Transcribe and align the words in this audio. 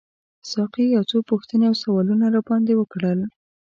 ساقي 0.51 0.85
یو 0.95 1.03
څو 1.09 1.17
پوښتنې 1.29 1.65
او 1.69 1.75
سوالونه 1.83 2.25
راباندي 2.35 2.73
وکړل. 2.77 3.19